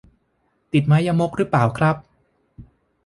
[0.73, 1.95] ติดไม้ยมกหรือเปล่าครับ